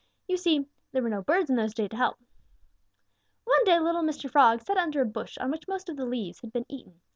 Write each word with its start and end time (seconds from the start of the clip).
You 0.27 0.35
see, 0.35 0.65
there 0.91 1.03
were 1.03 1.11
no 1.11 1.21
birds 1.21 1.51
in 1.51 1.55
those 1.57 1.75
days 1.75 1.89
to 1.89 1.95
help. 1.95 2.17
One 3.43 3.63
day 3.65 3.77
little 3.79 4.01
Mr. 4.01 4.31
Frog 4.31 4.59
sat 4.63 4.75
under 4.77 4.99
a 5.03 5.05
bush 5.05 5.37
on 5.37 5.51
which 5.51 5.67
most 5.67 5.89
of 5.89 5.95
the 5.95 6.07
leaves 6.07 6.41
had 6.41 6.51
been 6.51 6.65
eaten. 6.69 7.01